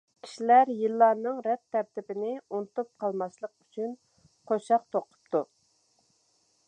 [0.25, 3.93] كىشىلەر يىللارنىڭ رەت تەرتىپىنى ئۇنتۇپ قالماسلىق ئۈچۈن
[4.53, 5.45] قوشاق توقۇپتۇ.